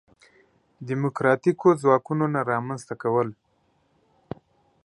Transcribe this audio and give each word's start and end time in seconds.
دیموکراتیکو 0.89 1.67
ځواکونو 1.81 2.25
نه 2.33 2.41
رامنځته 2.51 2.95
کول. 3.01 3.29